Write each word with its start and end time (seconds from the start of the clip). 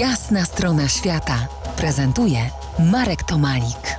Jasna 0.00 0.44
strona 0.44 0.88
świata 0.88 1.48
prezentuje 1.76 2.38
Marek 2.92 3.22
Tomalik. 3.22 3.96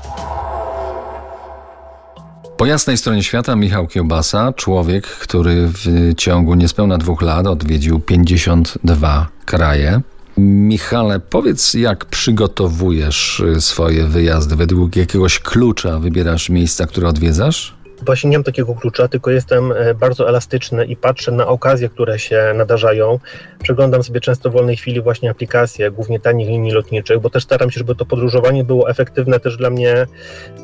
Po 2.57 2.65
jasnej 2.65 2.97
stronie 2.97 3.23
świata 3.23 3.55
Michał 3.55 3.87
Kiełbasa, 3.87 4.53
człowiek, 4.53 5.07
który 5.07 5.67
w 5.67 6.13
ciągu 6.17 6.55
niespełna 6.55 6.97
dwóch 6.97 7.21
lat 7.21 7.47
odwiedził 7.47 7.99
52 7.99 9.27
kraje. 9.45 10.01
Michale, 10.37 11.19
powiedz, 11.19 11.73
jak 11.73 12.05
przygotowujesz 12.05 13.43
swoje 13.59 14.07
wyjazdy? 14.07 14.55
Według 14.55 14.95
jakiegoś 14.95 15.39
klucza 15.39 15.99
wybierasz 15.99 16.49
miejsca, 16.49 16.85
które 16.85 17.07
odwiedzasz? 17.07 17.82
Właśnie 18.01 18.29
nie 18.29 18.37
mam 18.37 18.43
takiego 18.43 18.75
klucza, 18.75 19.07
tylko 19.07 19.31
jestem 19.31 19.71
e, 19.71 19.93
bardzo 19.93 20.29
elastyczny 20.29 20.85
i 20.85 20.95
patrzę 20.95 21.31
na 21.31 21.47
okazje, 21.47 21.89
które 21.89 22.19
się 22.19 22.53
nadarzają. 22.55 23.19
Przeglądam 23.63 24.03
sobie 24.03 24.19
często 24.19 24.49
w 24.49 24.53
wolnej 24.53 24.77
chwili 24.77 25.01
właśnie 25.01 25.29
aplikacje, 25.29 25.91
głównie 25.91 26.19
tanich 26.19 26.47
linii 26.47 26.71
lotniczych, 26.71 27.19
bo 27.19 27.29
też 27.29 27.43
staram 27.43 27.71
się, 27.71 27.79
żeby 27.79 27.95
to 27.95 28.05
podróżowanie 28.05 28.63
było 28.63 28.89
efektywne 28.89 29.39
też 29.39 29.57
dla 29.57 29.69
mnie, 29.69 30.05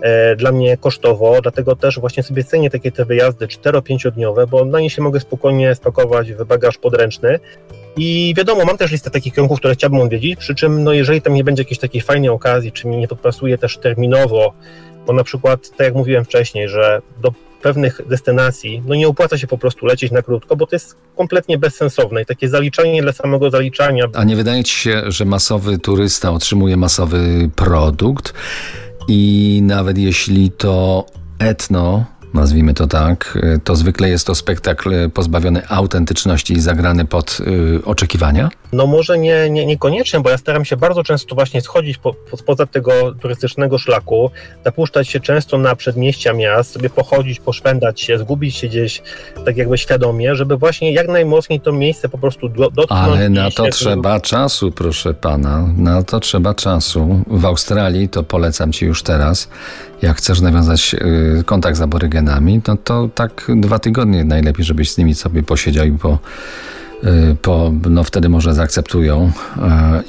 e, 0.01 0.35
dla 0.35 0.51
mnie 0.51 0.77
kosztowo, 0.77 1.41
dlatego 1.41 1.75
też 1.75 1.99
właśnie 1.99 2.23
sobie 2.23 2.43
cenię 2.43 2.69
takie 2.69 2.91
te 2.91 3.05
wyjazdy 3.05 3.47
4-5-dniowe, 3.47 4.47
bo 4.47 4.65
na 4.65 4.79
nie 4.79 4.89
się 4.89 5.01
mogę 5.01 5.19
spokojnie 5.19 5.75
spakować 5.75 6.33
w 6.33 6.45
bagaż 6.45 6.77
podręczny. 6.77 7.39
I 8.01 8.33
wiadomo, 8.37 8.65
mam 8.65 8.77
też 8.77 8.91
listę 8.91 9.09
takich 9.09 9.33
kierunków, 9.33 9.59
które 9.59 9.73
chciałbym 9.73 9.99
odwiedzić, 9.99 10.39
przy 10.39 10.55
czym 10.55 10.83
no 10.83 10.93
jeżeli 10.93 11.21
tam 11.21 11.33
nie 11.33 11.43
będzie 11.43 11.61
jakiejś 11.61 11.79
takiej 11.79 12.01
fajnej 12.01 12.29
okazji, 12.29 12.71
czy 12.71 12.87
mi 12.87 12.97
nie 12.97 13.07
podpasuje 13.07 13.57
też 13.57 13.77
terminowo, 13.77 14.53
bo 15.07 15.13
na 15.13 15.23
przykład, 15.23 15.69
tak 15.69 15.79
jak 15.79 15.95
mówiłem 15.95 16.25
wcześniej, 16.25 16.69
że 16.69 17.01
do 17.21 17.33
pewnych 17.61 18.01
destynacji 18.07 18.83
no 18.85 18.95
nie 18.95 19.07
opłaca 19.07 19.37
się 19.37 19.47
po 19.47 19.57
prostu 19.57 19.85
lecieć 19.85 20.11
na 20.11 20.21
krótko, 20.21 20.55
bo 20.55 20.67
to 20.67 20.75
jest 20.75 20.95
kompletnie 21.17 21.57
bezsensowne 21.57 22.21
i 22.21 22.25
takie 22.25 22.49
zaliczanie 22.49 23.01
dla 23.01 23.11
samego 23.11 23.49
zaliczania. 23.49 24.05
A 24.13 24.23
nie 24.23 24.35
wydaje 24.35 24.63
ci 24.63 24.75
się, 24.75 25.01
że 25.07 25.25
masowy 25.25 25.77
turysta 25.77 26.31
otrzymuje 26.31 26.77
masowy 26.77 27.49
produkt 27.55 28.33
i 29.07 29.59
nawet 29.63 29.97
jeśli 29.97 30.51
to 30.51 31.05
etno 31.39 32.05
nazwijmy 32.33 32.73
to 32.73 32.87
tak, 32.87 33.37
to 33.63 33.75
zwykle 33.75 34.09
jest 34.09 34.27
to 34.27 34.35
spektakl 34.35 35.09
pozbawiony 35.09 35.67
autentyczności 35.67 36.53
i 36.53 36.61
zagrany 36.61 37.05
pod 37.05 37.37
y, 37.39 37.85
oczekiwania? 37.85 38.49
No 38.71 38.87
może 38.87 39.17
nie, 39.17 39.49
nie, 39.49 39.65
niekoniecznie, 39.65 40.19
bo 40.19 40.29
ja 40.29 40.37
staram 40.37 40.65
się 40.65 40.77
bardzo 40.77 41.03
często 41.03 41.35
właśnie 41.35 41.61
schodzić 41.61 41.97
po, 41.97 42.13
po, 42.13 42.37
spoza 42.37 42.65
tego 42.65 42.91
turystycznego 43.21 43.77
szlaku, 43.77 44.31
zapuszczać 44.65 45.09
się 45.09 45.19
często 45.19 45.57
na 45.57 45.75
przedmieścia 45.75 46.33
miast, 46.33 46.71
sobie 46.71 46.89
pochodzić, 46.89 47.39
poszwędać 47.39 48.01
się, 48.01 48.17
zgubić 48.17 48.55
się 48.55 48.67
gdzieś 48.67 49.01
tak 49.45 49.57
jakby 49.57 49.77
świadomie, 49.77 50.35
żeby 50.35 50.57
właśnie 50.57 50.93
jak 50.93 51.07
najmocniej 51.07 51.61
to 51.61 51.71
miejsce 51.71 52.09
po 52.09 52.17
prostu 52.17 52.49
do, 52.49 52.69
dotknąć. 52.69 53.01
Ale 53.01 53.29
na 53.29 53.51
to 53.51 53.67
trzeba 53.67 54.19
czasu, 54.19 54.71
proszę 54.71 55.13
pana, 55.13 55.67
na 55.77 56.03
to 56.03 56.19
trzeba 56.19 56.53
czasu. 56.53 57.23
W 57.27 57.45
Australii, 57.45 58.09
to 58.09 58.23
polecam 58.23 58.71
ci 58.71 58.85
już 58.85 59.03
teraz, 59.03 59.49
jak 60.01 60.17
chcesz 60.17 60.41
nawiązać 60.41 60.95
y, 61.39 61.43
kontakt 61.43 61.77
z 61.77 61.81
aborygenami, 61.81 62.61
no 62.67 62.77
to 62.77 63.09
tak 63.15 63.51
dwa 63.55 63.79
tygodnie 63.79 64.23
najlepiej, 64.23 64.65
żebyś 64.65 64.91
z 64.91 64.97
nimi 64.97 65.15
sobie 65.15 65.43
posiedział 65.43 65.85
i 65.85 65.91
po, 65.91 66.19
y, 67.03 67.35
po 67.41 67.71
no 67.89 68.03
wtedy 68.03 68.29
może 68.29 68.53
zaakceptują 68.53 69.31
y, 69.57 69.61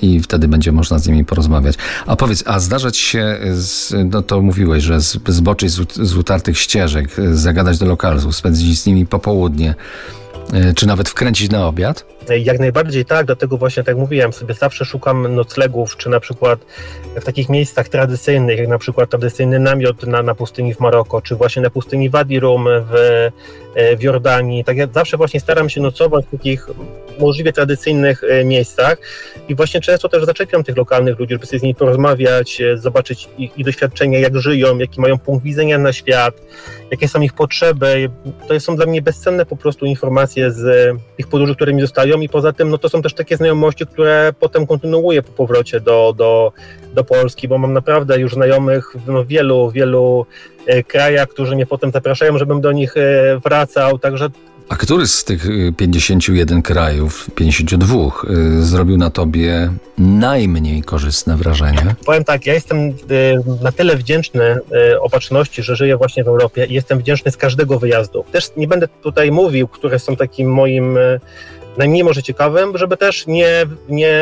i 0.02 0.20
wtedy 0.20 0.48
będzie 0.48 0.72
można 0.72 0.98
z 0.98 1.08
nimi 1.08 1.24
porozmawiać. 1.24 1.76
A 2.06 2.16
powiedz, 2.16 2.44
a 2.46 2.60
zdarzać 2.60 2.96
się, 2.96 3.38
z, 3.52 3.94
no 4.10 4.22
to 4.22 4.42
mówiłeś, 4.42 4.84
że 4.84 5.00
zboczyć 5.26 5.70
z, 5.70 5.92
z 5.94 6.16
utartych 6.16 6.58
ścieżek, 6.58 7.10
zagadać 7.32 7.78
do 7.78 7.86
lokalu, 7.86 8.32
spędzić 8.32 8.80
z 8.80 8.86
nimi 8.86 9.06
popołudnie, 9.06 9.74
czy 10.76 10.86
nawet 10.86 11.08
wkręcić 11.08 11.50
na 11.50 11.66
obiad? 11.66 12.04
Jak 12.38 12.58
najbardziej 12.58 13.04
tak, 13.04 13.26
dlatego 13.26 13.56
właśnie 13.56 13.84
tak 13.84 13.96
mówiłem, 13.96 14.32
sobie 14.32 14.54
zawsze 14.54 14.84
szukam 14.84 15.34
noclegów, 15.34 15.96
czy 15.96 16.08
na 16.08 16.20
przykład 16.20 16.60
w 17.20 17.24
takich 17.24 17.48
miejscach 17.48 17.88
tradycyjnych, 17.88 18.58
jak 18.58 18.68
na 18.68 18.78
przykład 18.78 19.10
tradycyjny 19.10 19.58
namiot 19.58 20.06
na, 20.06 20.22
na 20.22 20.34
pustyni 20.34 20.74
w 20.74 20.80
Maroko, 20.80 21.22
czy 21.22 21.36
właśnie 21.36 21.62
na 21.62 21.70
pustyni 21.70 22.10
Wadi 22.10 22.40
Rum 22.40 22.64
w, 22.64 22.94
e, 23.74 23.96
w 23.96 24.02
Jordanii. 24.02 24.64
Tak 24.64 24.76
jak 24.76 24.94
zawsze 24.94 25.16
właśnie 25.16 25.40
staram 25.40 25.68
się 25.68 25.80
nocować 25.80 26.26
w 26.26 26.30
takich 26.30 26.66
możliwie 27.20 27.52
tradycyjnych 27.52 28.24
e, 28.24 28.44
miejscach. 28.44 28.98
I 29.48 29.54
właśnie 29.54 29.80
często 29.80 30.08
też 30.08 30.24
zaczepiam 30.24 30.64
tych 30.64 30.76
lokalnych 30.76 31.18
ludzi, 31.18 31.34
żeby 31.34 31.46
sobie 31.46 31.58
z 31.58 31.62
nimi 31.62 31.74
porozmawiać, 31.74 32.60
e, 32.60 32.78
zobaczyć 32.78 33.28
ich, 33.38 33.58
ich 33.58 33.64
doświadczenia, 33.66 34.18
jak 34.18 34.36
żyją, 34.36 34.78
jaki 34.78 35.00
mają 35.00 35.18
punkt 35.18 35.44
widzenia 35.44 35.78
na 35.78 35.92
świat, 35.92 36.34
jakie 36.90 37.08
są 37.08 37.20
ich 37.20 37.32
potrzeby. 37.32 38.10
To 38.48 38.60
są 38.60 38.76
dla 38.76 38.86
mnie 38.86 39.02
bezcenne 39.02 39.46
po 39.46 39.56
prostu 39.56 39.86
informacje 39.86 40.50
z 40.50 40.96
ich 41.18 41.28
podróży, 41.28 41.54
które 41.54 41.72
mi 41.72 41.80
zostają. 41.80 42.20
I 42.20 42.28
poza 42.28 42.52
tym 42.52 42.70
no 42.70 42.78
to 42.78 42.88
są 42.88 43.02
też 43.02 43.14
takie 43.14 43.36
znajomości, 43.36 43.86
które 43.86 44.32
potem 44.40 44.66
kontynuuję 44.66 45.22
po 45.22 45.32
powrocie 45.32 45.80
do, 45.80 46.14
do, 46.16 46.52
do 46.94 47.04
Polski, 47.04 47.48
bo 47.48 47.58
mam 47.58 47.72
naprawdę 47.72 48.20
już 48.20 48.34
znajomych 48.34 48.96
w 49.06 49.08
no, 49.08 49.24
wielu, 49.24 49.70
wielu 49.70 50.26
e, 50.66 50.82
krajach, 50.82 51.28
którzy 51.28 51.54
mnie 51.54 51.66
potem 51.66 51.90
zapraszają, 51.90 52.38
żebym 52.38 52.60
do 52.60 52.72
nich 52.72 52.94
wracał, 53.44 53.98
także 53.98 54.28
a 54.70 54.76
który 54.76 55.06
z 55.06 55.24
tych 55.24 55.46
51 55.76 56.58
y, 56.58 56.62
krajów, 56.62 57.30
52 57.34 57.96
y, 57.96 58.62
zrobił 58.62 58.98
na 58.98 59.10
tobie 59.10 59.72
najmniej 59.98 60.82
korzystne 60.82 61.36
wrażenie? 61.36 61.94
Powiem 62.06 62.24
tak, 62.24 62.46
ja 62.46 62.54
jestem 62.54 62.78
y, 62.78 62.94
na 63.62 63.72
tyle 63.72 63.96
wdzięczny 63.96 64.58
opatrzności, 65.00 65.62
że 65.62 65.76
żyję 65.76 65.96
właśnie 65.96 66.24
w 66.24 66.28
Europie 66.28 66.66
i 66.66 66.74
jestem 66.74 66.98
wdzięczny 66.98 67.30
z 67.30 67.36
każdego 67.36 67.78
wyjazdu. 67.78 68.24
Też 68.32 68.50
nie 68.56 68.68
będę 68.68 68.88
tutaj 68.88 69.30
mówił, 69.30 69.68
które 69.68 69.98
są 69.98 70.16
takim 70.16 70.52
moim 70.52 70.98
najmniej 71.78 72.04
może 72.04 72.22
ciekawym, 72.22 72.78
żeby 72.78 72.96
też 72.96 73.26
nie, 73.26 73.66
nie 73.88 74.12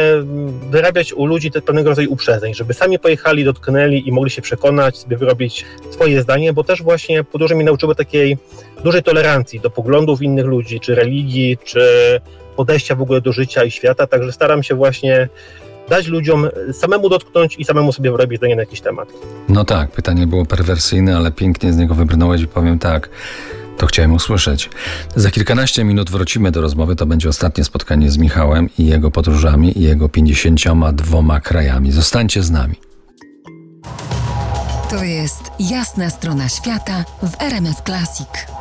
wyrabiać 0.70 1.12
u 1.12 1.26
ludzi 1.26 1.50
pewnego 1.50 1.88
rodzaju 1.88 2.12
uprzedzeń, 2.12 2.54
żeby 2.54 2.74
sami 2.74 2.98
pojechali, 2.98 3.44
dotknęli 3.44 4.08
i 4.08 4.12
mogli 4.12 4.30
się 4.30 4.42
przekonać, 4.42 4.98
sobie 4.98 5.16
wyrobić 5.16 5.64
swoje 5.90 6.22
zdanie, 6.22 6.52
bo 6.52 6.64
też 6.64 6.82
właśnie 6.82 7.24
podróże 7.24 7.54
mi 7.54 7.64
nauczyły 7.64 7.94
takiej 7.94 8.38
dużej 8.84 9.02
tolerancji 9.02 9.60
do 9.60 9.70
poglądów 9.70 10.22
innych 10.22 10.46
ludzi, 10.46 10.80
czy 10.80 10.94
religii, 10.94 11.58
czy 11.64 11.80
podejścia 12.56 12.94
w 12.94 13.02
ogóle 13.02 13.20
do 13.20 13.32
życia 13.32 13.64
i 13.64 13.70
świata, 13.70 14.06
także 14.06 14.32
staram 14.32 14.62
się 14.62 14.74
właśnie 14.74 15.28
dać 15.88 16.06
ludziom 16.06 16.48
samemu 16.72 17.08
dotknąć 17.08 17.56
i 17.58 17.64
samemu 17.64 17.92
sobie 17.92 18.10
wyrobić 18.10 18.38
zdanie 18.38 18.56
na 18.56 18.62
jakiś 18.62 18.80
temat. 18.80 19.08
No 19.48 19.64
tak, 19.64 19.90
pytanie 19.90 20.26
było 20.26 20.46
perwersyjne, 20.46 21.16
ale 21.16 21.32
pięknie 21.32 21.72
z 21.72 21.76
niego 21.76 21.94
wybrnąłeś 21.94 22.42
i 22.42 22.46
powiem 22.46 22.78
tak. 22.78 23.10
To 23.78 23.86
chciałem 23.86 24.12
usłyszeć. 24.12 24.70
Za 25.16 25.30
kilkanaście 25.30 25.84
minut 25.84 26.10
wrócimy 26.10 26.50
do 26.50 26.60
rozmowy. 26.60 26.96
To 26.96 27.06
będzie 27.06 27.28
ostatnie 27.28 27.64
spotkanie 27.64 28.10
z 28.10 28.18
Michałem 28.18 28.68
i 28.78 28.86
jego 28.86 29.10
podróżami 29.10 29.78
i 29.78 29.82
jego 29.82 30.08
52 30.08 31.40
krajami. 31.40 31.92
Zostańcie 31.92 32.42
z 32.42 32.50
nami. 32.50 32.74
To 34.90 35.04
jest 35.04 35.42
jasna 35.60 36.10
strona 36.10 36.48
świata 36.48 37.04
w 37.22 37.42
RMS 37.42 37.82
Classic. 37.86 38.57